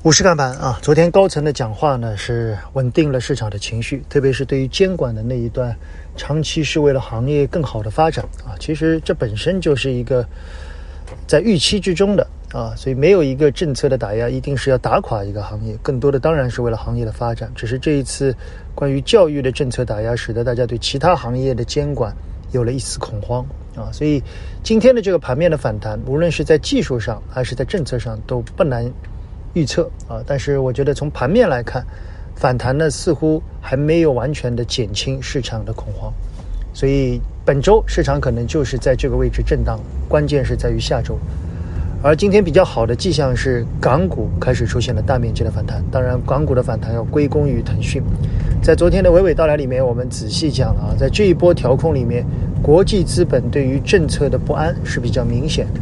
[0.00, 5.76] 股市看盘啊，昨天高层的讲话呢是稳定了市场的情绪，特别是对于监管的那一段，
[6.16, 8.54] 长期是为了行业更好的发展啊。
[8.60, 10.24] 其实这本身就是一个
[11.26, 17.50] 在预期之中的啊，所以没有一个政策的打压一定是要打垮一个行业，更多的当然是为了行业的发展。
[17.56, 18.32] 只是这一次
[18.76, 22.16] 关于教育的政策打压，使得大家对其他行业的监管
[22.52, 23.44] 有了一丝恐慌
[23.74, 23.90] 啊。
[23.90, 24.22] 所以
[24.62, 28.88] 今天的这个盘面的反弹，无论是在技术上还是在政策上，都不难。
[29.54, 31.84] 预测啊，但是我觉得从盘面来看，
[32.34, 36.12] 反弹呢似乎还没有完全的减轻市场的恐慌，
[36.72, 41.18] 所以本周市场可能就是在这个位置震荡，关键是在于下周。
[42.00, 48.00] 而今天比较好的迹象是港股开始出现了大面积的反弹，当然港股的反弹要归功于腾讯。
[48.62, 52.24] 在昨天的娓娓道来里面，我们仔细讲了啊，在这一波调控里面，
[52.62, 55.80] 国际资本对于政策的不安是比较明显的，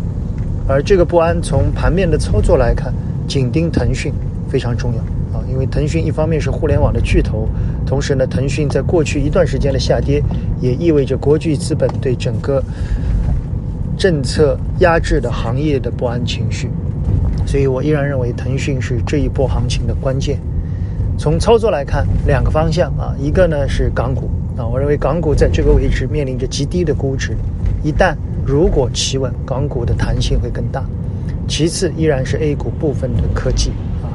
[0.69, 2.93] 而这个不安从盘面的操作来看。
[3.29, 4.15] 紧盯腾讯
[4.49, 5.01] 非常重要
[5.37, 7.49] 啊，因为腾讯一方面是互联网的巨头，
[7.85, 10.23] 同时呢，腾讯在过去一段时间的下跌，
[10.61, 12.63] 也意味着国际资本对整个
[13.99, 16.71] 政策压制的行业的不安情绪，
[17.45, 20.39] 所以我依然认为腾讯是这一波行情的关键。
[21.19, 27.37] 从操作来看，两个方向啊，一个呢是港股啊，我认为港股在这个位置面临着极低的估值，
[27.83, 28.15] 一旦
[28.47, 30.85] 如果企稳，港股的弹性会更大。
[31.49, 33.71] 其次依然是 A 股部分的科技
[34.03, 34.11] 啊，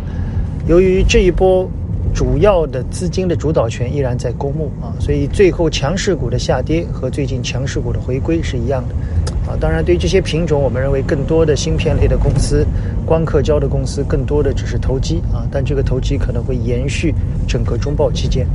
[0.68, 1.70] 由于这一波
[2.14, 8.96] 主要的资金的主导权依然在公募啊，所以最后强势股的下跌和最近强势股的回归是一样的
[9.50, 9.58] 啊。
[9.60, 12.66] 当然，对于这些品种，我们认为更多的芯片类的公司、
[13.06, 17.14] 光刻胶的公司，更多的只是投机啊，但这个投机可能会延续
[17.48, 18.46] 整个中报期间。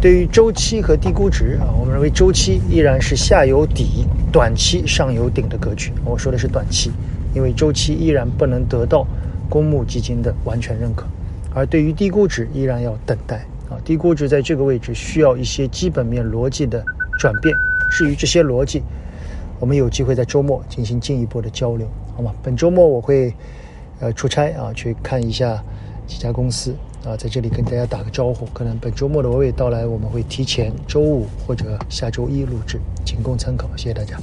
[0.00, 5.92] 对于周期和低估值啊，我们认为周期依然是下有底，短期上有顶的格局。
[6.04, 6.90] 我说的是短期。
[7.34, 9.06] 因为周期依然不能得到
[9.48, 11.06] 公募基金的完全认可，
[11.54, 13.38] 而对于低估值依然要等待
[13.70, 13.80] 啊。
[13.82, 16.84] 低估值在这个位置需要一些基本面逻辑的
[17.18, 17.56] 转变。
[17.90, 18.82] 至于这些逻辑，
[19.58, 22.34] 我们有机会在周末进行进一步的交流，好吗？
[22.42, 23.32] 本周末我会
[24.00, 25.64] 呃出差啊，去看一下
[26.12, 26.74] 几家公司
[27.04, 28.44] 啊，在这里跟大家打个招呼。
[28.52, 33.66] 可能本周末的娓娓道来，我们会提前周五或者下周一录制，仅供参考。
[33.76, 34.20] 谢谢大家。